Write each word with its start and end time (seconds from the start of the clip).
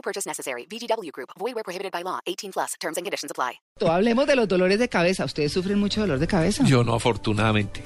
No 0.00 0.02
purchase 0.02 0.26
necessary. 0.26 0.66
VGW 0.66 1.10
Group. 1.12 1.28
Void 1.38 1.54
where 1.54 1.62
prohibited 1.62 1.92
by 1.92 2.02
law. 2.02 2.20
18 2.26 2.52
plus. 2.52 2.74
Terms 2.80 2.96
and 2.96 3.04
conditions 3.04 3.30
apply. 3.30 3.60
Hablemos 3.86 4.26
de 4.26 4.34
los 4.34 4.48
dolores 4.48 4.78
de 4.78 4.88
cabeza. 4.88 5.24
¿Ustedes 5.26 5.52
sufren 5.52 5.78
mucho 5.78 6.00
dolor 6.00 6.18
de 6.18 6.26
cabeza? 6.26 6.64
Yo 6.64 6.82
no, 6.82 6.94
afortunadamente. 6.94 7.82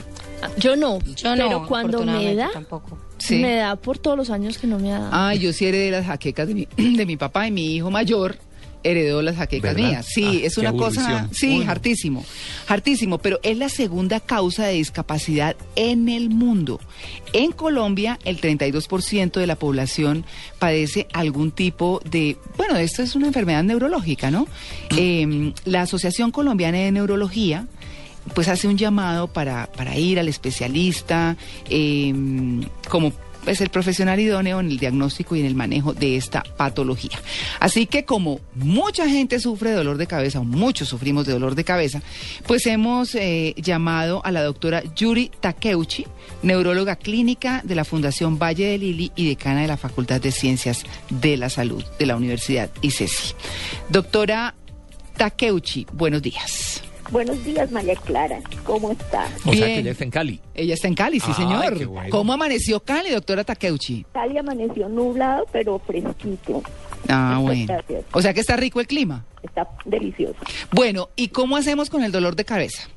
Yo 0.59 0.77
no, 0.77 1.01
Yo 1.16 1.34
no, 1.34 1.48
pero 1.48 1.66
cuando 1.66 2.05
me 2.05 2.12
afortunadamente 2.12 2.37
da, 2.37 2.51
tampoco. 2.53 2.98
Sí. 3.19 3.39
me 3.41 3.56
da 3.56 3.75
por 3.77 3.98
todos 3.98 4.16
los 4.16 4.30
años 4.30 4.59
que 4.59 4.66
no 4.69 4.79
me 4.79 4.92
ha 4.92 4.98
dado. 5.01 5.11
Ah, 5.12 5.34
yo 5.34 5.53
sí 5.53 5.66
heredé 5.66 5.91
las 5.91 6.06
jaquecas 6.06 6.47
de 6.47 6.55
mi, 6.55 6.69
de 6.97 7.06
mi 7.06 7.16
papá 7.16 7.48
y 7.48 7.51
mi 7.51 7.75
hijo 7.77 7.91
mayor 7.91 8.37
heredó 8.84 9.23
las 9.23 9.37
jaquecas 9.37 9.74
¿Verdad? 9.74 9.88
mías. 9.91 10.06
Sí, 10.09 10.24
Ah, 10.43 10.47
es 10.47 10.59
una 10.59 10.73
cosa, 10.73 11.29
sí, 11.33 11.59
Uy. 11.61 11.65
hartísimo, 11.66 12.25
hartísimo, 12.69 13.19
pero 13.19 13.41
es 13.42 13.56
la 13.59 13.69
segunda 13.69 14.20
causa 14.20 14.66
de 14.66 14.75
discapacidad 14.75 15.56
en 15.75 16.09
el 16.09 16.30
mundo. 16.30 16.79
En 17.33 17.51
Colombia, 17.52 18.19
el 18.25 18.41
32% 18.41 19.41
de 19.41 19.47
la 19.47 19.56
población 19.56 20.25
padece 20.59 21.09
algún 21.12 21.51
tipo 21.51 22.01
de, 22.09 22.37
bueno, 22.56 22.77
esto 22.77 23.02
es 23.02 23.15
una 23.16 23.27
enfermedad 23.27 23.65
neurológica, 23.65 24.30
¿no? 24.30 24.47
Eh, 24.97 25.53
la 25.64 25.83
Asociación 25.83 26.31
Colombiana 26.31 26.78
de 26.78 26.92
Neurología 26.92 27.66
pues 28.34 28.48
hace 28.48 28.69
un 28.69 28.78
llamado 28.78 29.28
para, 29.28 29.66
para 29.77 29.98
ir 29.98 30.19
al 30.19 30.28
especialista, 30.28 31.37
eh, 31.69 32.12
como 32.89 33.12
es 33.47 33.61
el 33.61 33.70
profesional 33.70 34.20
idóneo 34.20 34.61
en 34.61 34.70
el 34.70 34.78
diagnóstico 34.78 35.37
y 35.37 35.41
en 35.41 35.47
el 35.47 35.55
manejo 35.55 35.95
de 35.95 36.17
esta 36.17 36.42
patología. 36.56 37.19
Así 37.61 37.87
que 37.87 38.05
como 38.05 38.41
mucha 38.55 39.09
gente 39.09 39.41
sufre 39.41 39.70
de 39.70 39.77
dolor 39.77 39.98
de 39.98 40.06
cabeza, 40.06 40.41
o 40.41 40.45
muchos 40.45 40.89
sufrimos 40.89 41.27
de 41.27 41.33
dolor 41.33 41.55
de 41.55 41.65
cabeza, 41.65 42.03
pues 42.47 42.67
hemos 42.67 43.15
eh, 43.15 43.55
llamado 43.56 44.25
a 44.25 44.31
la 44.31 44.42
doctora 44.42 44.83
Yuri 44.95 45.31
Takeuchi, 45.41 46.06
neuróloga 46.42 46.97
clínica 46.97 47.62
de 47.65 47.75
la 47.75 47.84
Fundación 47.84 48.39
Valle 48.39 48.67
de 48.67 48.78
Lili 48.78 49.12
y 49.17 49.28
decana 49.28 49.62
de 49.62 49.69
la 49.69 49.77
Facultad 49.77 50.20
de 50.20 50.33
Ciencias 50.33 50.84
de 51.11 51.37
la 51.37 51.48
Salud 51.48 51.84
de 51.98 52.06
la 52.06 52.17
Universidad 52.17 52.70
ICESI. 52.83 53.34
Doctora 53.89 54.55
Takeuchi, 55.17 55.87
buenos 55.92 56.22
días. 56.22 56.84
Buenos 57.10 57.44
días, 57.44 57.70
María 57.70 57.94
Clara. 57.97 58.41
¿Cómo 58.64 58.91
está? 58.92 59.27
O 59.44 59.52
sea 59.52 59.66
Bien. 59.66 59.66
que 59.66 59.78
ella 59.80 59.91
está 59.92 60.05
en 60.05 60.10
Cali. 60.10 60.41
Ella 60.55 60.74
está 60.74 60.88
en 60.88 60.94
Cali, 60.94 61.20
sí, 61.20 61.27
Ay, 61.28 61.34
señor. 61.34 61.78
qué 61.78 61.84
bueno. 61.86 62.08
¿Cómo 62.10 62.33
amaneció 62.33 62.80
Cali, 62.80 63.10
doctora 63.10 63.44
Takeuchi? 63.44 64.05
Cali 64.12 64.38
amaneció 64.38 64.88
nublado, 64.88 65.44
pero 65.52 65.78
fresquito. 65.80 66.62
Ah, 67.08 67.36
Muchas 67.38 67.42
bueno. 67.42 67.66
gracias. 67.69 68.05
O 68.12 68.22
sea 68.22 68.32
que 68.34 68.41
está 68.41 68.56
rico 68.56 68.80
el 68.80 68.86
clima. 68.86 69.25
Está 69.42 69.69
delicioso. 69.84 70.36
Bueno, 70.72 71.10
¿y 71.16 71.28
cómo 71.28 71.56
hacemos 71.56 71.91
con 71.91 72.02
el 72.02 72.10
dolor 72.10 72.34
de 72.36 72.44
cabeza? 72.47 72.88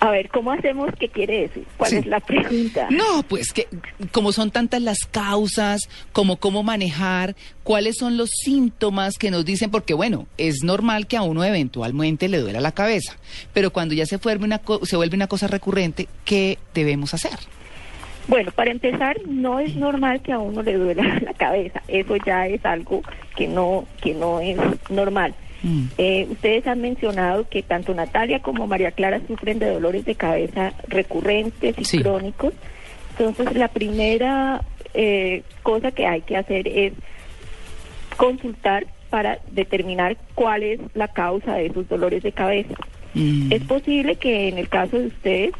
A 0.00 0.10
ver, 0.10 0.28
¿cómo 0.28 0.52
hacemos? 0.52 0.90
¿Qué 0.98 1.08
quiere 1.08 1.40
decir? 1.42 1.64
¿Cuál 1.76 1.90
Sí. 1.90 1.96
es 1.96 2.06
la 2.06 2.20
pregunta? 2.20 2.86
No, 2.90 3.24
pues 3.24 3.52
que 3.52 3.66
como 4.12 4.30
son 4.30 4.52
tantas 4.52 4.80
las 4.80 5.00
causas, 5.10 5.88
como 6.12 6.36
cómo 6.36 6.62
manejar, 6.62 7.34
cuáles 7.64 7.96
son 7.98 8.16
los 8.16 8.30
síntomas 8.30 9.14
que 9.18 9.32
nos 9.32 9.44
dicen, 9.44 9.70
porque 9.72 9.94
bueno, 9.94 10.28
es 10.38 10.62
normal 10.62 11.08
que 11.08 11.16
a 11.16 11.22
uno 11.22 11.42
eventualmente 11.42 12.28
le 12.28 12.38
duela 12.38 12.60
la 12.60 12.70
cabeza, 12.72 13.16
pero 13.52 13.72
cuando 13.72 13.94
ya 13.94 14.06
se, 14.06 14.18
vuelve 14.18 14.44
una 14.44 14.58
co- 14.58 14.86
se 14.86 14.94
vuelve 14.96 15.16
una 15.16 15.26
cosa 15.26 15.48
recurrente, 15.48 16.06
¿qué 16.24 16.58
debemos 16.74 17.12
hacer? 17.14 17.32
Bueno, 18.28 18.52
para 18.52 18.70
empezar, 18.70 19.16
no 19.26 19.58
es 19.58 19.74
normal 19.74 20.20
que 20.22 20.32
a 20.32 20.38
uno 20.38 20.62
le 20.62 20.74
duela 20.74 21.02
la 21.24 21.32
cabeza. 21.34 21.82
Eso 21.88 22.14
ya 22.24 22.46
es 22.46 22.64
algo 22.64 23.02
que 23.34 23.48
no, 23.48 23.86
que 24.02 24.14
no 24.14 24.38
es 24.40 24.56
normal. 24.90 25.34
Mm. 25.62 25.84
Eh, 25.98 26.26
ustedes 26.30 26.66
han 26.66 26.80
mencionado 26.80 27.48
que 27.48 27.62
tanto 27.62 27.92
Natalia 27.94 28.40
como 28.40 28.66
María 28.66 28.92
Clara 28.92 29.20
sufren 29.26 29.58
de 29.58 29.70
dolores 29.70 30.04
de 30.04 30.14
cabeza 30.14 30.72
recurrentes 30.88 31.74
y 31.78 31.84
Sí. 31.84 31.98
crónicos. 32.00 32.54
Entonces, 33.18 33.54
la 33.56 33.68
primera 33.68 34.62
eh, 34.94 35.42
cosa 35.62 35.90
que 35.90 36.06
hay 36.06 36.22
que 36.22 36.36
hacer 36.36 36.66
es 36.66 36.92
consultar 38.16 38.86
para 39.10 39.38
determinar 39.50 40.16
cuál 40.34 40.62
es 40.62 40.80
la 40.94 41.08
causa 41.08 41.54
de 41.54 41.66
esos 41.66 41.88
dolores 41.88 42.22
de 42.22 42.32
cabeza. 42.32 42.74
Mm. 43.14 43.52
Es 43.52 43.62
posible 43.64 44.16
que 44.16 44.48
en 44.48 44.58
el 44.58 44.68
caso 44.68 44.98
de 44.98 45.06
ustedes 45.06 45.52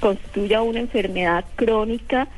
constituya 0.00 0.62
una 0.62 0.80
enfermedad 0.80 1.44
crónica 1.56 2.28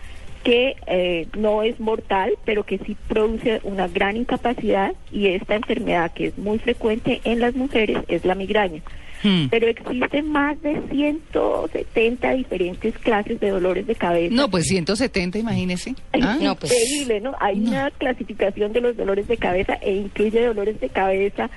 que 0.42 0.76
eh, 0.86 1.26
no 1.36 1.62
es 1.62 1.78
mortal, 1.80 2.32
pero 2.44 2.64
que 2.64 2.78
sí 2.78 2.96
produce 3.08 3.60
una 3.64 3.88
gran 3.88 4.16
incapacidad 4.16 4.92
y 5.10 5.28
esta 5.28 5.54
enfermedad 5.54 6.12
que 6.12 6.26
es 6.28 6.38
muy 6.38 6.58
frecuente 6.58 7.20
en 7.24 7.40
las 7.40 7.54
mujeres 7.54 7.98
es 8.08 8.24
la 8.24 8.34
migraña. 8.34 8.82
Mm. 9.24 9.46
Pero 9.50 9.68
existen 9.68 10.32
más 10.32 10.60
de 10.62 10.80
170 10.90 12.32
diferentes 12.32 12.98
clases 12.98 13.38
de 13.40 13.50
dolores 13.50 13.86
de 13.86 13.94
cabeza. 13.94 14.34
No, 14.34 14.50
pues 14.50 14.66
170, 14.66 15.38
imagínese. 15.38 15.90
Es 16.12 16.24
Ah, 16.24 16.36
no, 16.40 16.56
pues- 16.56 16.72
increíble, 16.72 17.20
¿no? 17.20 17.34
Hay 17.40 17.60
una 17.60 17.90
clasificación 17.92 18.72
de 18.72 18.80
los 18.80 18.96
dolores 18.96 19.28
de 19.28 19.36
cabeza 19.36 19.74
e 19.80 19.92
incluye 19.94 20.44
dolores 20.44 20.80
de 20.80 20.88
cabeza 20.88 21.50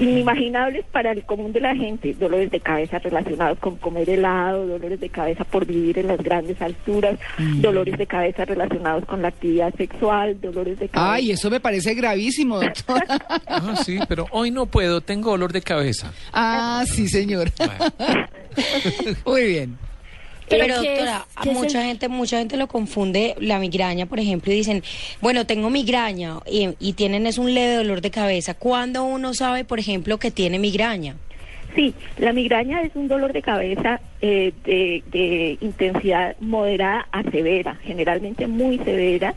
inimaginables 0.00 0.84
para 0.92 1.12
el 1.12 1.24
común 1.24 1.52
de 1.52 1.60
la 1.60 1.74
gente, 1.74 2.14
dolores 2.14 2.50
de 2.50 2.60
cabeza 2.60 2.98
relacionados 2.98 3.58
con 3.58 3.76
comer 3.76 4.08
helado, 4.10 4.66
dolores 4.66 5.00
de 5.00 5.08
cabeza 5.08 5.44
por 5.44 5.66
vivir 5.66 5.98
en 5.98 6.08
las 6.08 6.18
grandes 6.22 6.60
alturas, 6.60 7.18
Mm. 7.38 7.60
dolores 7.60 7.96
de 7.98 8.06
cabeza 8.06 8.44
relacionados 8.44 9.04
con 9.06 9.22
la 9.22 9.28
actividad 9.28 9.74
sexual, 9.74 10.40
dolores 10.40 10.78
de 10.78 10.88
cabeza. 10.88 11.12
Ay, 11.14 11.30
eso 11.30 11.50
me 11.50 11.60
parece 11.60 11.94
gravísimo, 11.94 12.60
doctora. 12.60 13.06
Ah, 13.48 13.74
sí, 13.76 13.98
pero 14.08 14.26
hoy 14.32 14.50
no 14.50 14.66
puedo, 14.66 15.00
tengo 15.00 15.30
dolor 15.30 15.52
de 15.52 15.62
cabeza. 15.62 16.12
Ah, 16.32 16.84
sí, 16.86 17.08
señor. 17.08 17.50
Bueno. 17.56 17.92
Muy 19.26 19.44
bien. 19.46 19.78
Pero 20.48 20.64
Pero 20.66 20.80
¿qué 20.82 20.92
es- 20.92 20.98
doctora, 21.00 21.26
es 21.44 21.52
mucha 21.52 21.80
el- 21.80 21.86
gente, 21.88 22.08
mucha 22.08 22.38
gente 22.38 22.56
lo 22.56 22.68
confunde 22.68 23.34
la 23.40 23.58
migraña, 23.58 24.06
por 24.06 24.20
ejemplo, 24.20 24.52
y 24.52 24.56
dicen, 24.56 24.82
bueno, 25.20 25.44
tengo 25.46 25.70
migraña 25.70 26.36
y, 26.50 26.68
y 26.78 26.92
tienen 26.92 27.26
es 27.26 27.38
un 27.38 27.52
leve 27.52 27.74
dolor 27.76 28.00
de 28.00 28.10
cabeza. 28.10 28.54
¿Cuándo 28.54 29.04
uno 29.04 29.34
sabe, 29.34 29.64
por 29.64 29.78
ejemplo, 29.80 30.18
que 30.18 30.30
tiene 30.30 30.58
migraña? 30.58 31.16
Sí, 31.74 31.94
la 32.18 32.32
migraña 32.32 32.80
es 32.82 32.92
un 32.94 33.06
dolor 33.08 33.32
de 33.32 33.42
cabeza 33.42 34.00
eh, 34.22 34.52
de, 34.64 35.02
de 35.10 35.58
intensidad 35.60 36.36
moderada 36.40 37.06
a 37.12 37.22
severa, 37.30 37.78
generalmente 37.82 38.46
muy 38.46 38.78
severa, 38.78 39.34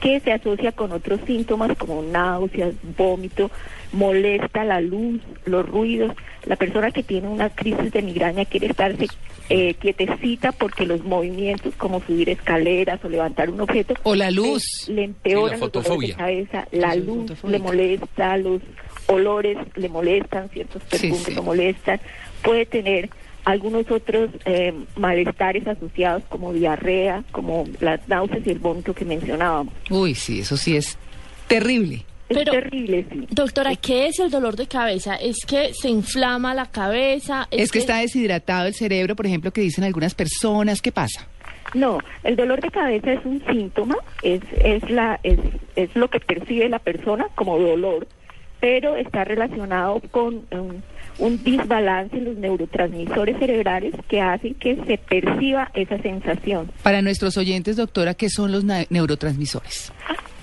que 0.00 0.18
se 0.20 0.32
asocia 0.32 0.72
con 0.72 0.90
otros 0.92 1.20
síntomas 1.26 1.76
como 1.76 2.02
náuseas, 2.02 2.72
vómito, 2.96 3.50
molesta 3.92 4.64
la 4.64 4.80
luz, 4.80 5.20
los 5.44 5.68
ruidos. 5.68 6.12
La 6.46 6.56
persona 6.56 6.90
que 6.90 7.02
tiene 7.02 7.28
una 7.28 7.50
crisis 7.50 7.92
de 7.92 8.02
migraña 8.02 8.44
quiere 8.44 8.66
estarse 8.68 9.06
eh, 9.48 9.74
quietecita 9.74 10.52
porque 10.52 10.86
los 10.86 11.04
movimientos 11.04 11.74
como 11.76 12.00
subir 12.02 12.28
escaleras 12.30 13.04
o 13.04 13.08
levantar 13.08 13.50
un 13.50 13.60
objeto 13.60 13.94
O 14.02 14.14
la 14.14 14.30
luz. 14.30 14.64
le, 14.88 14.94
le 14.94 15.04
empeoran 15.04 15.44
Sí, 15.44 15.50
la 15.50 15.56
de 15.56 15.60
fotofobia. 15.72 16.16
cabeza, 16.16 16.68
la 16.72 16.92
Sí, 16.94 17.00
luz 17.00 17.44
le 17.44 17.58
molesta, 17.58 18.36
los 18.38 18.62
olores 19.06 19.58
le 19.76 19.88
molestan, 19.88 20.48
ciertos 20.50 20.82
Sí, 20.84 20.88
perfumes 20.90 21.22
sí. 21.24 21.34
le 21.34 21.40
molestan, 21.42 22.00
puede 22.42 22.66
tener 22.66 23.10
algunos 23.44 23.90
otros 23.90 24.30
eh, 24.44 24.72
malestares 24.96 25.66
asociados 25.66 26.22
como 26.28 26.52
diarrea, 26.52 27.24
como 27.32 27.64
las 27.80 28.06
náuseas 28.08 28.46
y 28.46 28.50
el 28.50 28.58
vómito 28.60 28.94
que 28.94 29.04
mencionábamos. 29.04 29.74
Uy, 29.90 30.14
sí, 30.14 30.40
eso 30.40 30.56
sí 30.56 30.76
es 30.76 30.96
terrible. 31.48 32.04
Es 32.32 32.38
Pero- 32.38 32.52
terrible, 32.52 33.06
sí. 33.10 33.26
Doctora, 33.30 33.76
¿qué 33.76 34.06
es 34.06 34.18
el 34.18 34.30
dolor 34.30 34.56
de 34.56 34.66
cabeza? 34.66 35.14
¿Es 35.16 35.44
que 35.46 35.72
se 35.74 35.88
inflama 35.88 36.54
la 36.54 36.66
cabeza? 36.66 37.46
Es 37.50 37.70
que 37.70 37.78
está 37.78 37.98
deshidratado 37.98 38.66
el 38.66 38.74
cerebro, 38.74 39.14
por 39.16 39.26
ejemplo, 39.26 39.52
que 39.52 39.60
dicen 39.60 39.84
algunas 39.84 40.14
personas. 40.14 40.80
¿Qué 40.82 40.92
pasa? 40.92 41.26
No, 41.74 41.98
el 42.22 42.36
dolor 42.36 42.60
de 42.60 42.70
cabeza 42.70 43.12
es 43.12 43.24
un 43.24 43.42
síntoma, 43.50 43.96
es, 44.22 44.42
es, 44.62 44.90
la, 44.90 45.18
es, 45.22 45.38
es 45.74 45.94
lo 45.96 46.08
que 46.10 46.20
percibe 46.20 46.68
la 46.68 46.78
persona 46.78 47.28
como 47.34 47.58
dolor, 47.58 48.06
pero 48.60 48.96
está 48.96 49.24
relacionado 49.24 50.00
con 50.10 50.44
um, 50.50 50.82
un 51.18 51.42
desbalance 51.42 52.16
en 52.16 52.24
los 52.26 52.36
neurotransmisores 52.36 53.38
cerebrales 53.38 53.94
que 54.08 54.20
hacen 54.20 54.54
que 54.54 54.76
se 54.86 54.98
perciba 54.98 55.70
esa 55.74 55.98
sensación. 56.02 56.70
Para 56.82 57.00
nuestros 57.00 57.36
oyentes, 57.38 57.76
doctora, 57.76 58.14
¿qué 58.14 58.28
son 58.28 58.52
los 58.52 58.64
neurotransmisores? 58.64 59.92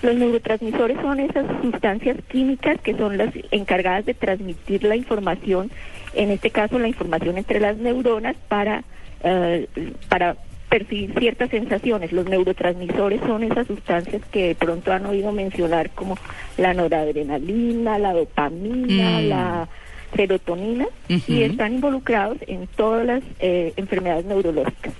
Los 0.01 0.16
neurotransmisores 0.16 0.98
son 1.01 1.19
esas 1.19 1.46
sustancias 1.62 2.18
químicas 2.30 2.80
que 2.81 2.96
son 2.96 3.18
las 3.18 3.34
encargadas 3.51 4.06
de 4.06 4.13
transmitir 4.13 4.84
la 4.84 4.96
información, 4.96 5.69
en 6.13 6.31
este 6.31 6.51
caso 6.51 6.80
la 6.80 6.88
información 6.88 7.38
entre 7.38 7.60
las 7.60 7.78
neuronas 7.78 8.36
para, 8.48 8.84
eh, 9.24 9.68
para 10.07 10.38
percibir 10.69 11.18
ciertas 11.19 11.50
sensaciones. 11.50 12.12
Los 12.13 12.30
neurotransmisores 12.30 13.19
son 13.22 13.44
esas 13.44 13.68
sustancias 13.68 14.22
que 14.31 14.50
de 14.50 14.56
pronto 14.56 14.94
han 14.94 15.06
oído 15.06 15.31
mencionar 15.31 15.90
como 15.90 16.18
la 16.57 16.74
noradrenalina, 16.74 18.00
la 18.00 18.13
dopamina, 18.13 19.19
Mm. 19.19 19.28
la 19.28 19.68
serotonina 20.16 20.88
y 21.28 21.44
están 21.44 21.74
involucrados 21.75 22.38
en 22.48 22.68
todas 22.68 23.06
las 23.06 23.24
eh, 23.40 23.74
enfermedades 23.78 24.25
neurológicas. 24.25 24.94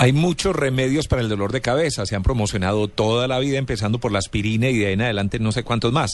Hay 0.00 0.12
muchos 0.12 0.54
remedios 0.54 1.08
para 1.08 1.22
el 1.22 1.28
dolor 1.28 1.50
de 1.50 1.60
cabeza, 1.60 2.06
se 2.06 2.14
han 2.14 2.22
promocionado 2.22 2.86
toda 2.86 3.26
la 3.26 3.40
vida, 3.40 3.58
empezando 3.58 3.98
por 3.98 4.12
la 4.12 4.20
aspirina 4.20 4.68
y 4.68 4.78
de 4.78 4.86
ahí 4.86 4.92
en 4.92 5.02
adelante 5.02 5.40
no 5.40 5.50
sé 5.50 5.64
cuántos 5.64 5.92
más. 5.92 6.12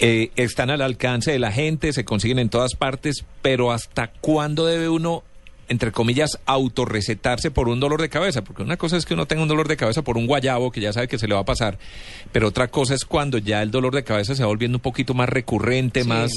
Eh, 0.00 0.30
están 0.36 0.70
al 0.70 0.82
alcance 0.82 1.30
de 1.30 1.38
la 1.38 1.52
gente, 1.52 1.92
se 1.92 2.04
consiguen 2.04 2.38
en 2.40 2.48
todas 2.48 2.74
partes, 2.74 3.24
pero 3.42 3.70
¿hasta 3.70 4.08
cuándo 4.08 4.66
debe 4.66 4.88
uno, 4.88 5.22
entre 5.68 5.92
comillas, 5.92 6.38
autorrecetarse 6.46 7.52
por 7.52 7.68
un 7.68 7.78
dolor 7.78 8.02
de 8.02 8.08
cabeza? 8.08 8.42
Porque 8.42 8.62
una 8.64 8.76
cosa 8.76 8.96
es 8.96 9.06
que 9.06 9.14
uno 9.14 9.26
tenga 9.26 9.42
un 9.42 9.48
dolor 9.48 9.68
de 9.68 9.76
cabeza 9.76 10.02
por 10.02 10.18
un 10.18 10.26
guayabo, 10.26 10.72
que 10.72 10.80
ya 10.80 10.92
sabe 10.92 11.06
que 11.06 11.16
se 11.18 11.28
le 11.28 11.34
va 11.34 11.40
a 11.42 11.44
pasar, 11.46 11.78
pero 12.32 12.48
otra 12.48 12.68
cosa 12.68 12.94
es 12.94 13.04
cuando 13.04 13.38
ya 13.38 13.62
el 13.62 13.70
dolor 13.70 13.94
de 13.94 14.02
cabeza 14.04 14.34
se 14.34 14.42
va 14.42 14.48
volviendo 14.48 14.78
un 14.78 14.82
poquito 14.82 15.14
más 15.14 15.28
recurrente, 15.28 16.02
Sí. 16.02 16.08
más, 16.08 16.32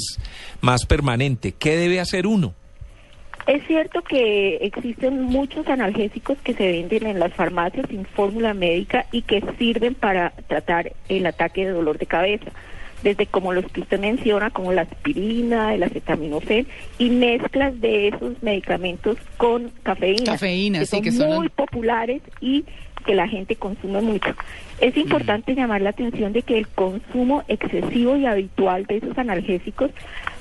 más 0.61 0.85
permanente. 0.85 1.51
¿Qué 1.57 1.75
debe 1.75 1.99
hacer 1.99 2.27
uno? 2.27 2.53
Es 3.47 3.65
cierto 3.65 4.01
que 4.03 4.57
existen 4.57 5.23
muchos 5.23 5.67
analgésicos 5.67 6.37
que 6.43 6.53
se 6.53 6.71
venden 6.71 7.07
en 7.07 7.19
las 7.19 7.33
farmacias 7.33 7.87
sin 7.89 8.05
fórmula 8.05 8.53
médica 8.53 9.05
y 9.11 9.23
que 9.23 9.43
sirven 9.57 9.95
para 9.95 10.31
tratar 10.47 10.91
el 11.07 11.25
ataque 11.25 11.65
de 11.65 11.71
dolor 11.71 11.97
de 11.97 12.05
cabeza, 12.05 12.51
desde 13.01 13.25
como 13.25 13.53
los 13.53 13.65
que 13.71 13.81
usted 13.81 13.99
menciona, 13.99 14.51
como 14.51 14.71
la 14.71 14.81
aspirina, 14.83 15.73
el 15.73 15.81
acetaminofén 15.83 16.67
y 16.99 17.09
mezclas 17.09 17.79
de 17.81 18.09
esos 18.09 18.41
medicamentos 18.43 19.17
con 19.37 19.71
cafeína, 19.83 20.33
Cafeína, 20.33 20.79
que 20.79 20.85
sí, 20.85 20.91
son 20.91 21.01
que 21.03 21.11
son- 21.11 21.35
muy 21.37 21.49
populares 21.49 22.21
y 22.41 22.65
que 23.05 23.15
la 23.15 23.27
gente 23.27 23.55
consume 23.55 24.01
mucho. 24.01 24.35
Es 24.81 24.95
importante 24.95 25.55
llamar 25.55 25.81
la 25.81 25.89
atención 25.91 26.33
de 26.33 26.41
que 26.43 26.57
el 26.57 26.67
consumo 26.67 27.43
excesivo 27.47 28.15
y 28.17 28.25
habitual 28.25 28.85
de 28.85 28.97
esos 28.97 29.17
analgésicos 29.17 29.89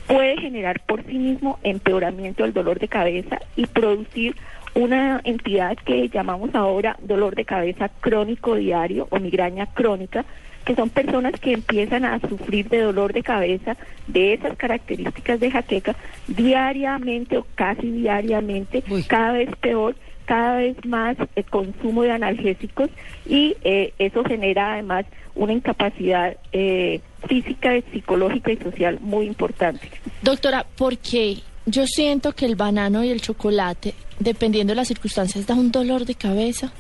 puede 0.08 0.38
generar 0.38 0.80
por 0.80 1.04
sí 1.04 1.18
mismo 1.18 1.58
empeoramiento 1.62 2.42
del 2.42 2.54
dolor 2.54 2.80
de 2.80 2.88
cabeza 2.88 3.38
y 3.56 3.66
producir 3.66 4.34
una 4.74 5.20
entidad 5.24 5.76
que 5.76 6.08
llamamos 6.08 6.54
ahora 6.54 6.96
dolor 7.02 7.34
de 7.34 7.44
cabeza 7.44 7.90
crónico 8.00 8.54
diario 8.56 9.06
o 9.10 9.20
migraña 9.20 9.66
crónica, 9.66 10.24
que 10.64 10.74
son 10.74 10.88
personas 10.88 11.38
que 11.40 11.52
empiezan 11.52 12.04
a 12.04 12.20
sufrir 12.20 12.68
de 12.68 12.80
dolor 12.80 13.12
de 13.12 13.22
cabeza 13.22 13.76
de 14.06 14.34
esas 14.34 14.56
características 14.56 15.40
de 15.40 15.50
jaqueca 15.50 15.94
diariamente 16.26 17.38
o 17.38 17.46
casi 17.54 17.90
diariamente, 17.90 18.82
Uy. 18.88 19.02
cada 19.02 19.32
vez 19.32 19.50
peor, 19.60 19.94
cada 20.28 20.58
vez 20.58 20.76
más 20.84 21.16
eh, 21.36 21.42
consumo 21.42 22.02
de 22.02 22.12
analgésicos 22.12 22.90
y 23.26 23.56
eh, 23.64 23.94
eso 23.98 24.22
genera 24.24 24.74
además 24.74 25.06
una 25.34 25.54
incapacidad 25.54 26.36
eh, 26.52 27.00
física, 27.26 27.70
psicológica 27.90 28.52
y 28.52 28.58
social 28.58 28.98
muy 29.00 29.26
importante. 29.26 29.88
Doctora, 30.20 30.66
porque 30.76 31.38
yo 31.64 31.86
siento 31.86 32.34
que 32.34 32.44
el 32.44 32.56
banano 32.56 33.02
y 33.04 33.08
el 33.08 33.22
chocolate, 33.22 33.94
dependiendo 34.20 34.72
de 34.72 34.76
las 34.76 34.88
circunstancias, 34.88 35.46
da 35.46 35.54
un 35.54 35.72
dolor 35.72 36.04
de 36.04 36.14
cabeza. 36.14 36.72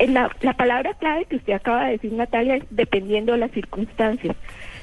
Eh, 0.00 0.08
La, 0.08 0.28
la 0.40 0.54
palabra 0.54 0.94
clave 0.94 1.26
que 1.26 1.36
usted 1.36 1.52
acaba 1.52 1.84
de 1.84 1.92
decir, 1.92 2.12
Natalia, 2.12 2.56
es 2.56 2.64
dependiendo 2.70 3.32
de 3.32 3.38
las 3.38 3.52
circunstancias. 3.52 4.34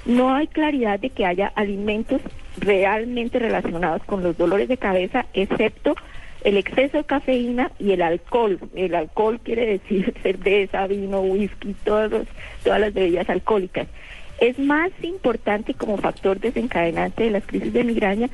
No 0.05 0.33
hay 0.33 0.47
claridad 0.47 0.97
de 0.97 1.09
que 1.09 1.25
haya 1.25 1.51
alimentos 1.55 2.21
realmente 2.57 3.38
relacionados 3.38 4.01
con 4.05 4.23
los 4.23 4.38
dolores 4.38 4.69
de 4.69 4.77
cabeza, 4.77 5.25
excepto 5.33 5.95
el 6.43 6.57
exceso 6.57 6.97
de 6.97 7.03
cafeína 7.03 7.71
y 7.79 7.91
el 7.91 8.01
alcohol. 8.01 8.59
El 8.75 8.95
alcohol 8.95 9.39
quiere 9.43 9.65
decir 9.65 10.13
cerveza, 10.23 10.88
vino, 10.88 11.21
whisky, 11.21 11.75
todos 11.83 12.27
todas 12.63 12.79
las 12.79 12.93
bebidas 12.93 13.29
alcohólicas. 13.29 13.88
Es 14.39 14.57
más 14.57 14.91
importante 15.03 15.73
como 15.75 15.97
factor 15.97 16.39
desencadenante 16.39 17.23
de 17.23 17.31
las 17.31 17.45
crisis 17.45 17.73
de 17.73 17.83
migraña 17.83 18.29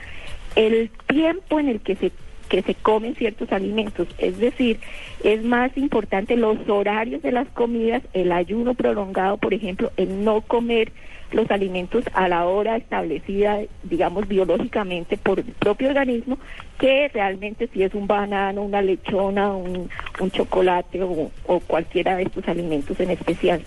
el 0.56 0.90
tiempo 1.08 1.60
en 1.60 1.70
el 1.70 1.82
que 1.82 1.96
se 1.96 2.12
que 2.48 2.62
se 2.62 2.74
comen 2.76 3.16
ciertos 3.16 3.52
alimentos, 3.52 4.08
es 4.18 4.38
decir, 4.38 4.80
es 5.24 5.44
más 5.44 5.76
importante 5.78 6.36
los 6.38 6.58
horarios 6.70 7.22
de 7.22 7.32
las 7.32 7.48
comidas, 7.50 8.02
el 8.14 8.32
ayuno 8.32 8.74
prolongado, 8.74 9.38
por 9.38 9.54
ejemplo, 9.54 9.92
el 9.98 10.24
no 10.24 10.42
comer 10.42 10.92
los 11.34 11.52
alimentos 11.52 12.06
a 12.14 12.30
la 12.30 12.46
hora 12.46 12.78
establecida, 12.78 13.60
digamos, 13.84 14.30
biológicamente 14.30 15.18
por 15.18 15.40
el 15.40 15.46
propio 15.46 15.90
organismo, 15.90 16.38
que 16.80 17.10
realmente 17.14 17.68
si 17.74 17.84
es 17.84 17.94
un 17.94 18.08
banano, 18.08 18.62
una 18.64 18.82
lechona, 18.82 19.52
un, 19.54 19.90
un 20.22 20.32
chocolate 20.32 21.04
o, 21.04 21.30
o 21.48 21.60
cualquiera 21.60 22.16
de 22.16 22.24
estos 22.24 22.48
alimentos 22.48 22.98
en 23.02 23.10
especial. 23.10 23.62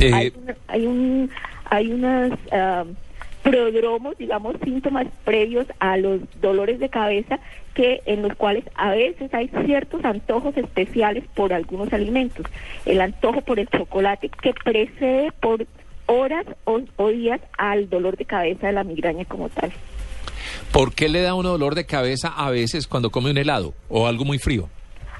Eh, 0.00 0.10
hay, 0.14 0.32
una- 0.40 0.56
hay 0.68 0.86
un 0.86 1.30
hay 1.68 1.92
unas 1.92 2.32
ah, 2.52 2.84
prodromos, 3.42 4.16
digamos, 4.18 4.56
síntomas 4.64 5.06
previos 5.24 5.66
a 5.80 5.96
los 5.96 6.20
dolores 6.40 6.78
de 6.78 6.88
cabeza 6.88 7.40
que 7.74 8.02
en 8.06 8.22
los 8.22 8.34
cuales 8.36 8.64
a 8.74 8.90
veces 8.90 9.32
hay 9.34 9.50
ciertos 9.64 10.04
antojos 10.04 10.56
especiales 10.56 11.24
por 11.34 11.52
algunos 11.52 11.92
alimentos. 11.92 12.46
El 12.86 13.00
antojo 13.00 13.40
por 13.40 13.58
el 13.58 13.68
chocolate 13.68 14.28
que 14.28 14.52
precede 14.52 15.32
por 15.40 15.66
horas 16.06 16.46
o, 16.64 16.80
o 16.96 17.08
días 17.08 17.40
al 17.58 17.88
dolor 17.88 18.16
de 18.16 18.24
cabeza 18.24 18.66
de 18.66 18.72
la 18.74 18.84
migraña 18.84 19.24
como 19.24 19.48
tal. 19.48 19.72
¿Por 20.70 20.94
qué 20.94 21.08
le 21.08 21.22
da 21.22 21.34
uno 21.34 21.50
dolor 21.50 21.74
de 21.74 21.86
cabeza 21.86 22.28
a 22.28 22.50
veces 22.50 22.86
cuando 22.86 23.10
come 23.10 23.30
un 23.30 23.38
helado 23.38 23.74
o 23.88 24.06
algo 24.06 24.24
muy 24.24 24.38
frío? 24.38 24.68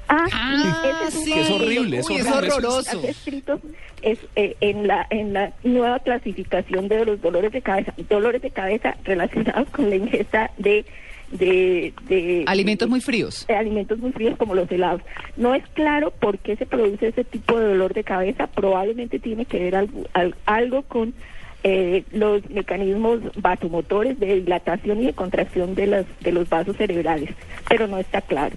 Ah, 0.07 0.25
Ah, 0.31 1.05
ese 1.07 1.17
sí. 1.23 1.33
Es 1.33 1.49
horrible, 1.49 1.99
es 1.99 2.09
Uy, 2.09 2.17
es 2.17 2.27
horroroso. 2.27 3.01
Es, 4.03 4.19
eh, 4.35 4.55
en, 4.61 4.87
la, 4.87 5.07
en 5.09 5.33
la 5.33 5.53
nueva 5.63 5.99
clasificación 5.99 6.87
de 6.87 7.05
los 7.05 7.21
dolores 7.21 7.51
de 7.51 7.61
cabeza, 7.61 7.93
dolores 8.09 8.41
de 8.41 8.51
cabeza 8.51 8.95
relacionados 9.03 9.69
con 9.69 9.89
la 9.89 9.95
ingesta 9.95 10.51
de, 10.57 10.85
de, 11.31 11.93
de 12.07 12.43
Alimentos 12.47 12.87
muy 12.89 13.01
fríos. 13.01 13.45
de 13.47 13.55
alimentos 13.55 13.97
muy 13.99 14.11
fríos 14.11 14.37
como 14.37 14.53
los 14.55 14.69
helados. 14.71 15.01
No 15.37 15.55
es 15.55 15.63
claro 15.73 16.11
por 16.11 16.37
qué 16.39 16.55
se 16.55 16.65
produce 16.65 17.07
ese 17.07 17.23
tipo 17.23 17.59
de 17.59 17.67
dolor 17.69 17.93
de 17.93 18.03
cabeza, 18.03 18.47
probablemente 18.47 19.19
tiene 19.19 19.45
que 19.45 19.59
ver 19.59 19.75
algo, 19.75 20.03
al- 20.13 20.35
algo 20.45 20.83
con 20.83 21.13
eh, 21.63 22.03
los 22.11 22.47
mecanismos 22.49 23.21
vasomotores 23.37 24.19
de 24.19 24.35
dilatación 24.41 25.01
y 25.01 25.05
de 25.05 25.13
contracción 25.13 25.75
de, 25.75 25.87
las, 25.87 26.05
de 26.19 26.31
los 26.33 26.49
vasos 26.49 26.75
cerebrales, 26.75 27.29
pero 27.69 27.87
no 27.87 27.97
está 27.99 28.21
claro. 28.21 28.55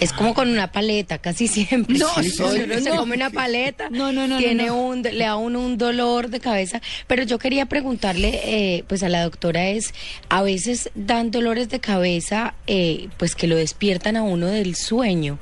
Es 0.00 0.12
como 0.12 0.34
con 0.34 0.48
una 0.48 0.72
paleta, 0.72 1.18
casi 1.18 1.48
siempre. 1.48 1.98
No, 1.98 2.08
Sí, 2.22 2.34
no, 2.38 2.46
uno 2.48 2.80
se 2.80 2.90
come 2.90 3.16
una 3.16 3.30
paleta, 3.30 3.88
No, 3.90 4.12
no, 4.12 4.26
no, 4.26 4.38
tiene 4.38 4.66
no. 4.66 4.76
un, 4.76 5.02
le 5.02 5.24
da 5.24 5.36
uno 5.36 5.60
un 5.60 5.78
dolor 5.78 6.28
de 6.28 6.40
cabeza. 6.40 6.80
Pero 7.06 7.22
yo 7.22 7.38
quería 7.38 7.66
preguntarle, 7.66 8.40
eh, 8.44 8.84
pues 8.88 9.02
a 9.02 9.08
la 9.08 9.22
doctora 9.22 9.68
es, 9.68 9.92
a 10.28 10.42
veces 10.42 10.90
dan 10.94 11.30
dolores 11.30 11.68
de 11.68 11.80
cabeza, 11.80 12.54
eh, 12.66 13.08
pues 13.16 13.34
que 13.34 13.46
lo 13.46 13.56
despiertan 13.56 14.16
a 14.16 14.22
uno 14.22 14.46
del 14.46 14.74
sueño. 14.74 15.38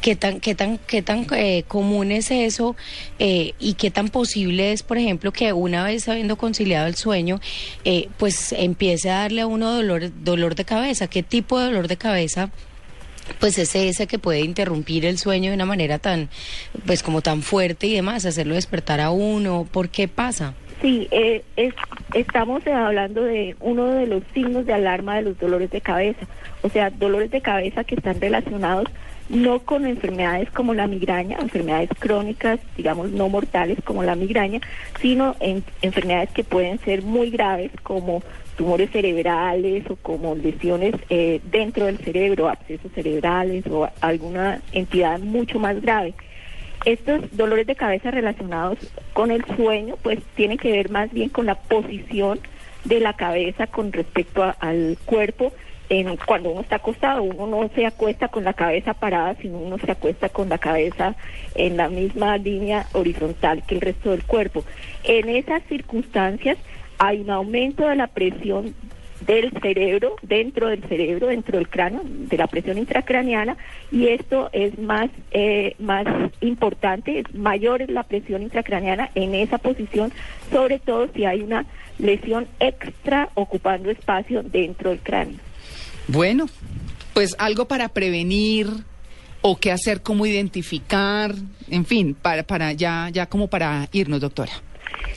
¿Qué 0.00 0.16
tan, 0.16 0.40
qué 0.40 0.54
tan, 0.54 0.78
qué 0.78 1.00
tan 1.00 1.26
eh, 1.34 1.64
común 1.66 2.12
es 2.12 2.30
eso 2.30 2.76
eh, 3.18 3.54
y 3.58 3.74
qué 3.74 3.90
tan 3.90 4.10
posible 4.10 4.72
es, 4.72 4.82
por 4.82 4.98
ejemplo, 4.98 5.32
que 5.32 5.52
una 5.54 5.82
vez 5.82 6.08
habiendo 6.08 6.36
conciliado 6.36 6.86
el 6.86 6.94
sueño, 6.94 7.40
eh, 7.84 8.08
pues 8.18 8.52
empiece 8.52 9.08
a 9.10 9.20
darle 9.20 9.40
a 9.40 9.46
uno 9.46 9.72
dolor, 9.72 10.10
dolor 10.22 10.54
de 10.56 10.66
cabeza? 10.66 11.06
¿Qué 11.06 11.22
tipo 11.22 11.58
de 11.58 11.66
dolor 11.66 11.88
de 11.88 11.96
cabeza? 11.96 12.50
Pues 13.40 13.58
es 13.58 13.74
ese 13.74 14.06
que 14.06 14.18
puede 14.18 14.40
interrumpir 14.40 15.04
el 15.06 15.18
sueño 15.18 15.50
de 15.50 15.56
una 15.56 15.66
manera 15.66 15.98
tan, 15.98 16.28
pues 16.86 17.02
como 17.02 17.20
tan 17.22 17.42
fuerte 17.42 17.86
y 17.86 17.94
demás, 17.94 18.24
hacerlo 18.26 18.54
despertar 18.54 19.00
a 19.00 19.10
uno. 19.10 19.66
¿Por 19.70 19.88
qué 19.88 20.08
pasa? 20.08 20.54
Sí, 20.82 21.08
eh, 21.10 21.42
es- 21.56 21.74
estamos 22.14 22.66
eh, 22.66 22.72
hablando 22.72 23.22
de 23.22 23.56
uno 23.60 23.86
de 23.94 24.06
los 24.06 24.22
signos 24.34 24.66
de 24.66 24.74
alarma 24.74 25.16
de 25.16 25.22
los 25.22 25.38
dolores 25.38 25.70
de 25.70 25.80
cabeza, 25.80 26.26
o 26.62 26.68
sea, 26.68 26.90
dolores 26.90 27.30
de 27.30 27.40
cabeza 27.40 27.84
que 27.84 27.94
están 27.94 28.20
relacionados 28.20 28.86
no 29.28 29.60
con 29.60 29.86
enfermedades 29.86 30.50
como 30.50 30.74
la 30.74 30.86
migraña, 30.86 31.38
enfermedades 31.40 31.90
crónicas, 31.98 32.60
digamos, 32.76 33.10
no 33.10 33.28
mortales 33.28 33.78
como 33.84 34.02
la 34.02 34.14
migraña, 34.14 34.60
sino 35.00 35.34
en 35.40 35.64
enfermedades 35.82 36.30
que 36.30 36.44
pueden 36.44 36.78
ser 36.80 37.02
muy 37.02 37.30
graves 37.30 37.70
como 37.82 38.22
tumores 38.56 38.90
cerebrales 38.90 39.84
o 39.90 39.96
como 39.96 40.34
lesiones 40.34 40.94
eh, 41.08 41.40
dentro 41.50 41.86
del 41.86 41.98
cerebro, 41.98 42.48
abscesos 42.48 42.92
cerebrales 42.92 43.66
o 43.66 43.88
alguna 44.00 44.60
entidad 44.72 45.18
mucho 45.18 45.58
más 45.58 45.80
grave. 45.80 46.14
Estos 46.84 47.22
dolores 47.32 47.66
de 47.66 47.76
cabeza 47.76 48.10
relacionados 48.10 48.78
con 49.14 49.30
el 49.30 49.44
sueño, 49.56 49.96
pues 50.02 50.18
tienen 50.34 50.58
que 50.58 50.70
ver 50.70 50.90
más 50.90 51.10
bien 51.12 51.30
con 51.30 51.46
la 51.46 51.54
posición 51.54 52.40
de 52.84 53.00
la 53.00 53.14
cabeza 53.14 53.66
con 53.66 53.90
respecto 53.92 54.54
al 54.60 54.98
cuerpo. 55.06 55.52
En, 55.88 56.16
cuando 56.16 56.50
uno 56.50 56.62
está 56.62 56.76
acostado, 56.76 57.22
uno 57.22 57.46
no 57.46 57.70
se 57.74 57.84
acuesta 57.84 58.28
con 58.28 58.44
la 58.44 58.54
cabeza 58.54 58.94
parada, 58.94 59.34
sino 59.40 59.58
uno 59.58 59.78
se 59.78 59.90
acuesta 59.90 60.28
con 60.28 60.48
la 60.48 60.58
cabeza 60.58 61.14
en 61.54 61.76
la 61.76 61.88
misma 61.88 62.38
línea 62.38 62.86
horizontal 62.92 63.62
que 63.66 63.74
el 63.74 63.80
resto 63.80 64.10
del 64.10 64.24
cuerpo. 64.24 64.64
En 65.02 65.28
esas 65.28 65.62
circunstancias 65.64 66.56
hay 66.98 67.20
un 67.20 67.30
aumento 67.30 67.86
de 67.86 67.96
la 67.96 68.06
presión 68.06 68.74
del 69.26 69.52
cerebro, 69.62 70.16
dentro 70.22 70.68
del 70.68 70.82
cerebro, 70.84 71.28
dentro 71.28 71.58
del 71.58 71.68
cráneo, 71.68 72.02
de 72.04 72.36
la 72.36 72.46
presión 72.46 72.78
intracraneana, 72.78 73.56
y 73.90 74.08
esto 74.08 74.50
es 74.52 74.78
más, 74.78 75.10
eh, 75.30 75.74
más 75.78 76.06
importante, 76.40 77.20
es 77.20 77.34
mayor 77.34 77.82
es 77.82 77.90
la 77.90 78.02
presión 78.02 78.42
intracraneana 78.42 79.10
en 79.14 79.34
esa 79.34 79.58
posición, 79.58 80.12
sobre 80.50 80.78
todo 80.78 81.08
si 81.14 81.24
hay 81.24 81.40
una 81.40 81.64
lesión 81.98 82.46
extra 82.60 83.28
ocupando 83.34 83.90
espacio 83.90 84.42
dentro 84.42 84.90
del 84.90 85.00
cráneo. 85.00 85.38
Bueno, 86.08 86.46
pues 87.12 87.34
algo 87.38 87.66
para 87.66 87.88
prevenir 87.88 88.68
o 89.40 89.56
qué 89.56 89.72
hacer, 89.72 90.02
cómo 90.02 90.26
identificar, 90.26 91.34
en 91.70 91.84
fin, 91.84 92.14
para, 92.14 92.42
para 92.42 92.72
ya, 92.72 93.08
ya 93.12 93.26
como 93.26 93.48
para 93.48 93.88
irnos, 93.92 94.20
doctora. 94.20 94.52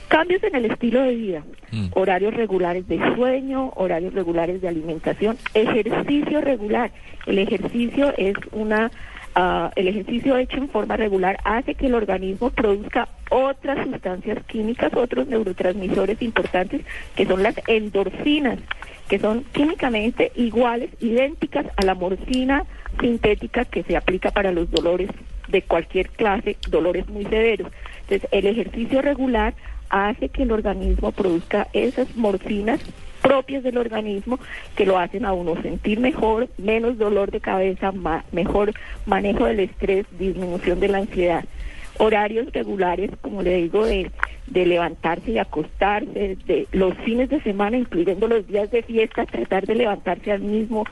Cambios 0.07 0.41
en 0.43 0.55
el 0.55 0.65
estilo 0.65 1.01
de 1.01 1.15
vida, 1.15 1.43
Mm. 1.69 1.87
horarios 1.95 2.33
regulares 2.33 2.87
de 2.87 2.97
sueño, 3.15 3.73
horarios 3.75 4.13
regulares 4.13 4.61
de 4.61 4.69
alimentación, 4.69 5.37
ejercicio 5.53 6.39
regular. 6.39 6.91
El 7.25 7.39
ejercicio 7.39 8.13
es 8.17 8.35
una, 8.53 8.89
ah, 9.37 9.71
el 9.75 9.87
ejercicio 9.87 10.35
hecho 10.37 10.57
en 10.57 10.69
forma 10.69 10.97
regular 10.97 11.39
hace 11.43 11.75
que 11.75 11.85
el 11.87 11.95
organismo 11.95 12.49
produzca 12.49 13.07
otras 13.29 13.85
sustancias 13.85 14.43
químicas, 14.45 14.91
otros 14.95 15.27
neurotransmisores 15.27 16.21
importantes, 16.21 16.81
que 17.15 17.25
son 17.25 17.43
las 17.43 17.55
endorfinas, 17.67 18.59
que 19.07 19.19
son 19.19 19.43
químicamente 19.53 20.31
iguales, 20.35 20.89
idénticas 20.99 21.67
a 21.75 21.85
la 21.85 21.95
morfina 21.95 22.65
sintética 22.99 23.65
que 23.65 23.83
se 23.83 23.95
aplica 23.95 24.31
para 24.31 24.51
los 24.51 24.69
dolores 24.71 25.09
de 25.47 25.61
cualquier 25.61 26.09
clase, 26.09 26.57
dolores 26.69 27.07
muy 27.07 27.25
severos. 27.25 27.71
Entonces, 28.01 28.27
el 28.31 28.47
ejercicio 28.47 29.01
regular 29.01 29.53
hace 29.89 30.29
que 30.29 30.43
el 30.43 30.51
organismo 30.51 31.11
produzca 31.11 31.67
esas 31.73 32.15
morfinas 32.15 32.79
propias 33.27 33.61
del 33.63 33.77
organismo 33.77 34.39
que 34.77 34.85
lo 34.85 34.97
hacen 34.97 35.25
a 35.25 35.33
uno 35.33 35.61
sentir 35.61 35.99
mejor, 35.99 36.47
menos 36.57 36.97
dolor 36.97 37.29
de 37.29 37.41
cabeza, 37.41 37.91
ma- 37.91 38.23
mejor 38.31 38.71
manejo 39.05 39.43
del 39.45 39.59
estrés, 39.59 40.05
disminución 40.17 40.79
de 40.79 40.87
la 40.87 40.99
ansiedad. 40.99 41.43
Horarios 41.97 42.53
regulares, 42.53 43.11
como 43.21 43.41
le 43.41 43.55
digo, 43.63 43.85
de, 43.85 44.09
de 44.47 44.65
levantarse 44.65 45.31
y 45.31 45.37
acostarse, 45.37 46.37
de 46.45 46.67
los 46.71 46.95
fines 46.99 47.29
de 47.29 47.41
semana, 47.41 47.77
incluyendo 47.77 48.27
los 48.27 48.47
días 48.47 48.71
de 48.71 48.81
fiesta, 48.83 49.25
tratar 49.25 49.65
de 49.65 49.75
levantarse 49.75 50.31
al 50.31 50.41
mismo, 50.41 50.85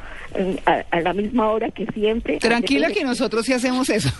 a, 0.66 0.84
a 0.92 1.02
la 1.02 1.14
misma 1.14 1.50
hora 1.52 1.72
que 1.72 1.86
siempre. 1.88 2.38
Tranquila 2.38 2.90
que 2.92 3.04
nosotros 3.04 3.46
sí 3.46 3.54
hacemos 3.54 3.90
eso. 3.90 4.10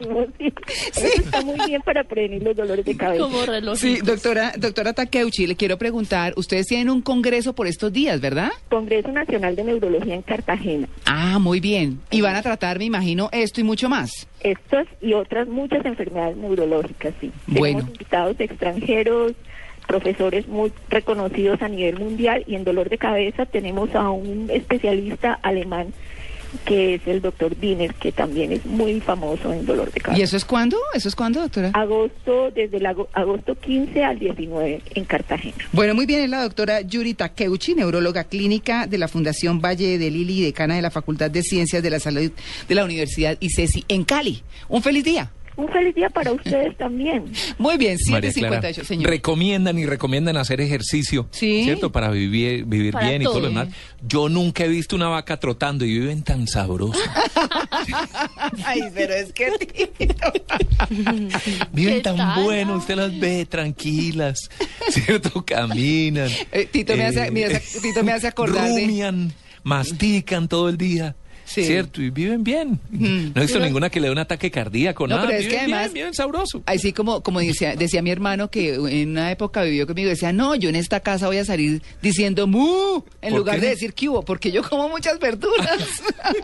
Buenísimo, 0.00 0.26
sí. 0.38 0.52
Eso 0.96 1.22
está 1.22 1.42
muy 1.42 1.58
bien 1.66 1.82
para 1.82 2.04
prevenir 2.04 2.42
los 2.42 2.56
dolores 2.56 2.84
de 2.84 2.96
cabeza. 2.96 3.22
Como 3.22 3.44
reloj. 3.44 3.78
Sí, 3.78 3.98
doctora, 4.02 4.52
doctora 4.56 4.92
Takeuchi, 4.92 5.46
le 5.46 5.56
quiero 5.56 5.78
preguntar, 5.78 6.34
ustedes 6.36 6.66
tienen 6.66 6.90
un 6.90 7.02
congreso 7.02 7.54
por 7.54 7.66
estos 7.66 7.92
días, 7.92 8.20
¿verdad? 8.20 8.50
Congreso 8.68 9.12
Nacional 9.12 9.54
de 9.56 9.64
Neurología 9.64 10.14
en 10.14 10.22
Cartagena. 10.22 10.88
Ah, 11.06 11.38
muy 11.38 11.60
bien. 11.60 12.00
Y 12.10 12.20
van 12.20 12.36
a 12.36 12.42
tratar, 12.42 12.78
me 12.78 12.84
imagino, 12.84 13.28
esto 13.32 13.60
y 13.60 13.64
mucho 13.64 13.88
más. 13.88 14.26
Estas 14.40 14.86
y 15.00 15.14
otras 15.14 15.48
muchas 15.48 15.84
enfermedades 15.84 16.36
neurológicas, 16.36 17.14
sí. 17.20 17.32
Bueno. 17.46 17.78
Tenemos 17.78 17.92
invitados 17.92 18.40
extranjeros, 18.40 19.32
profesores 19.86 20.46
muy 20.46 20.72
reconocidos 20.90 21.62
a 21.62 21.68
nivel 21.68 21.98
mundial 21.98 22.44
y 22.46 22.54
en 22.54 22.64
dolor 22.64 22.88
de 22.88 22.98
cabeza 22.98 23.46
tenemos 23.46 23.94
a 23.94 24.10
un 24.10 24.50
especialista 24.50 25.38
alemán 25.42 25.92
que 26.64 26.94
es 26.94 27.06
el 27.06 27.20
doctor 27.20 27.54
Wiener, 27.60 27.94
que 27.94 28.12
también 28.12 28.52
es 28.52 28.64
muy 28.66 29.00
famoso 29.00 29.52
en 29.52 29.66
dolor 29.66 29.92
de 29.92 30.00
cabeza. 30.00 30.18
¿Y 30.18 30.22
eso 30.22 30.36
es 30.36 30.44
cuándo? 30.44 30.76
¿Eso 30.94 31.08
es 31.08 31.14
cuándo, 31.14 31.40
doctora? 31.40 31.70
Agosto, 31.74 32.50
desde 32.54 32.78
el 32.78 32.86
ago- 32.86 33.08
agosto 33.12 33.54
15 33.54 34.04
al 34.04 34.18
19 34.18 34.82
en 34.94 35.04
Cartagena. 35.04 35.56
Bueno, 35.72 35.94
muy 35.94 36.06
bien, 36.06 36.20
es 36.22 36.30
la 36.30 36.42
doctora 36.42 36.80
Yuri 36.80 37.14
Takeuchi, 37.14 37.74
neuróloga 37.74 38.24
clínica 38.24 38.86
de 38.86 38.98
la 38.98 39.08
Fundación 39.08 39.60
Valle 39.60 39.98
de 39.98 40.10
Lili 40.10 40.38
y 40.40 40.44
decana 40.44 40.76
de 40.76 40.82
la 40.82 40.90
Facultad 40.90 41.30
de 41.30 41.42
Ciencias 41.42 41.82
de 41.82 41.90
la 41.90 42.00
Salud 42.00 42.30
de 42.68 42.74
la 42.74 42.84
Universidad 42.84 43.36
ICESI 43.40 43.84
en 43.88 44.04
Cali. 44.04 44.42
Un 44.68 44.82
feliz 44.82 45.04
día. 45.04 45.30
Un 45.58 45.68
feliz 45.70 45.92
día 45.92 46.08
para 46.08 46.30
ustedes 46.32 46.76
también. 46.76 47.24
Muy 47.58 47.76
bien, 47.76 47.98
María 48.10 48.32
Clara, 48.32 48.60
758, 48.62 48.84
señor. 48.84 49.10
recomiendan 49.10 49.76
y 49.76 49.86
recomiendan 49.86 50.36
hacer 50.36 50.60
ejercicio, 50.60 51.26
Sí. 51.32 51.64
¿cierto? 51.64 51.90
Para 51.90 52.10
vivir, 52.10 52.64
vivir 52.64 52.92
Para 52.92 53.08
bien 53.08 53.22
y 53.22 53.24
todo 53.24 53.40
lo 53.40 53.48
demás. 53.48 53.66
Yo 54.06 54.28
nunca 54.28 54.64
he 54.64 54.68
visto 54.68 54.94
una 54.94 55.08
vaca 55.08 55.40
trotando 55.40 55.84
y 55.84 55.98
viven 55.98 56.22
tan 56.22 56.46
sabrosos. 56.46 57.02
Ay, 58.64 58.82
pero 58.94 59.14
es 59.14 59.32
que... 59.32 59.50
Viven 61.72 61.94
¿Qué 61.96 62.00
tan 62.02 62.16
tal? 62.16 62.44
bueno, 62.44 62.76
usted 62.76 62.94
las 62.94 63.18
ve 63.18 63.44
tranquilas, 63.44 64.48
¿cierto? 64.90 65.44
Caminan. 65.44 66.30
Eh, 66.52 66.68
Tito 66.70 66.96
me 66.96 67.04
hace- 67.06 67.30
me 67.32 67.44
hace- 67.46 67.80
Tito 67.80 68.04
me 68.04 68.12
hace 68.12 68.28
acordar 68.28 68.68
de- 68.72 68.80
Rumian, 68.80 69.32
mastican 69.64 70.46
todo 70.48 70.68
el 70.68 70.78
día. 70.78 71.16
Sí. 71.48 71.64
¿Cierto? 71.64 72.02
Y 72.02 72.10
viven 72.10 72.44
bien. 72.44 72.78
No 72.90 73.40
he 73.40 73.44
visto 73.46 73.58
ninguna 73.58 73.88
que 73.88 74.00
le 74.00 74.08
dé 74.08 74.12
un 74.12 74.18
ataque 74.18 74.50
cardíaco, 74.50 75.06
No, 75.06 75.16
nada. 75.16 75.28
pero 75.28 75.38
es 75.38 75.46
que 75.46 75.52
Viven 75.52 75.66
bien, 75.66 75.74
además- 75.78 75.92
viven 75.94 76.14
sabroso. 76.14 76.62
Así 76.66 76.92
como, 76.92 77.22
como 77.22 77.40
decía, 77.40 77.74
decía 77.74 78.02
mi 78.02 78.10
hermano 78.10 78.50
que 78.50 78.74
en 78.74 79.10
una 79.12 79.30
época 79.32 79.62
vivió 79.62 79.86
conmigo, 79.86 80.10
decía, 80.10 80.32
no, 80.32 80.54
yo 80.54 80.68
en 80.68 80.76
esta 80.76 81.00
casa 81.00 81.26
voy 81.26 81.38
a 81.38 81.44
salir 81.46 81.82
diciendo 82.02 82.46
mu 82.46 83.02
en 83.22 83.30
¿Por 83.30 83.38
lugar 83.38 83.56
qué? 83.56 83.62
de 83.62 83.68
decir 83.70 83.94
que 83.94 84.08
hubo, 84.10 84.22
porque 84.24 84.50
yo 84.52 84.62
como 84.62 84.88
muchas 84.90 85.18
verduras. 85.18 85.68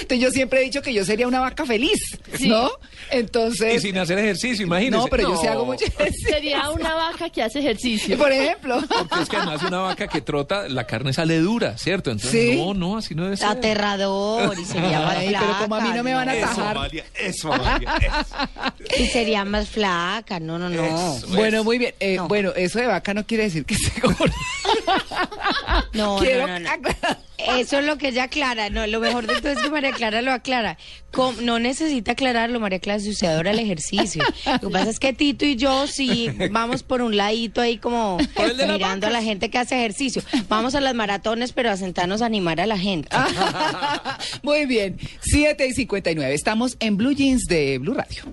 Entonces 0.00 0.20
yo 0.20 0.30
siempre 0.30 0.60
he 0.60 0.64
dicho 0.64 0.82
que 0.82 0.92
yo 0.92 1.04
sería 1.04 1.26
una 1.26 1.40
vaca 1.40 1.64
feliz, 1.66 1.98
¿no? 2.40 2.70
Entonces, 3.10 3.76
Y 3.76 3.80
sin 3.88 3.98
hacer 3.98 4.18
ejercicio, 4.18 4.64
imagínese. 4.66 4.96
no, 5.02 5.06
pero 5.08 5.28
yo 5.30 5.36
sí 5.40 5.46
hago 5.46 5.64
mucho 5.66 5.84
Sería 6.28 6.70
una 6.70 6.94
vaca 6.94 7.28
que 7.30 7.42
hace 7.42 7.58
ejercicio. 7.60 8.16
Por 8.16 8.30
ejemplo. 8.32 8.80
Porque 9.08 9.22
es 9.24 9.28
que 9.28 9.36
además 9.36 9.62
una 9.62 9.78
vaca 9.78 10.06
que 10.08 10.20
trota, 10.20 10.68
la 10.68 10.86
carne 10.86 11.12
sale 11.12 11.38
dura, 11.38 11.76
¿cierto? 11.78 12.10
Entonces, 12.10 12.50
Sí. 12.52 12.56
no, 12.56 12.74
no, 12.74 12.96
así 12.98 13.14
no 13.14 13.24
debe 13.24 13.36
ser. 13.36 13.48
Y 14.58 14.64
sería 14.64 15.00
más 15.00 15.16
Ay, 15.16 15.28
flaca. 15.28 15.46
pero 15.46 15.58
como 15.60 15.74
a 15.76 15.80
mí 15.80 15.88
no 15.94 16.02
me 16.02 16.14
van 16.14 16.28
a 16.28 16.32
¿no? 16.32 16.38
Eso, 16.38 16.46
atajar. 16.46 16.76
Amalia, 16.76 17.04
eso, 17.14 17.52
Amalia, 17.52 17.94
eso. 18.00 19.02
Y 19.02 19.06
sería 19.06 19.44
más 19.44 19.68
flaca, 19.68 20.40
no, 20.40 20.58
no, 20.58 20.68
no. 20.68 20.84
Eso. 21.16 21.26
Bueno, 21.28 21.64
muy 21.64 21.78
bien. 21.78 21.94
Eh, 22.00 22.16
No. 22.16 22.28
Bueno, 22.28 22.52
eso 22.56 22.78
de 22.78 22.86
vaca 22.86 23.14
no 23.14 23.26
quiere 23.26 23.44
decir 23.44 23.64
que 23.64 23.74
esté 23.74 24.00
gorda. 24.00 24.34
No, 25.92 26.18
Quiero 26.18 26.46
no, 26.46 26.58
no, 26.60 26.70
no. 26.76 26.88
Eso 27.58 27.78
es 27.78 27.84
lo 27.84 27.98
que 27.98 28.08
ella 28.08 28.24
aclara. 28.24 28.70
No, 28.70 28.86
lo 28.86 29.00
mejor 29.00 29.26
de 29.26 29.40
todo 29.40 29.52
es 29.52 29.58
que 29.58 29.70
María 29.70 29.92
Clara 29.92 30.22
lo 30.22 30.32
aclara. 30.32 30.76
Com- 31.12 31.36
no 31.42 31.58
necesita 31.58 32.12
aclararlo, 32.12 32.60
María 32.60 32.78
Clara, 32.78 33.00
si 33.00 33.10
usted 33.10 33.26
adora 33.28 33.50
el 33.50 33.58
ejercicio. 33.58 34.22
Lo 34.62 34.68
que 34.68 34.72
pasa 34.72 34.90
es 34.90 34.98
que 35.00 35.12
Tito 35.12 35.44
y 35.44 35.56
yo 35.56 35.86
sí 35.86 36.28
vamos 36.50 36.82
por 36.82 37.02
un 37.02 37.16
ladito 37.16 37.60
ahí 37.60 37.78
como 37.78 38.18
mirando 38.68 39.06
a 39.06 39.10
la 39.10 39.22
gente 39.22 39.50
que 39.50 39.58
hace 39.58 39.76
ejercicio. 39.76 40.22
Vamos 40.48 40.74
a 40.74 40.80
las 40.80 40.94
maratones, 40.94 41.52
pero 41.52 41.70
a 41.70 41.76
sentarnos 41.76 42.22
a 42.22 42.26
animar 42.26 42.60
a 42.60 42.66
la 42.66 42.78
gente. 42.78 43.08
Muy 44.42 44.66
bien. 44.66 44.98
7 45.22 45.66
y 45.66 45.72
59. 45.72 46.34
Estamos 46.34 46.76
en 46.80 46.96
Blue 46.96 47.12
Jeans 47.12 47.44
de 47.46 47.78
Blue 47.78 47.94
Radio. 47.94 48.24